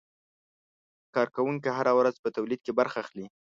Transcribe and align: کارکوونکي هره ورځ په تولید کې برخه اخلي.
کارکوونکي 1.15 1.69
هره 1.77 1.91
ورځ 1.99 2.15
په 2.23 2.29
تولید 2.35 2.59
کې 2.65 2.71
برخه 2.79 2.97
اخلي. 3.05 3.25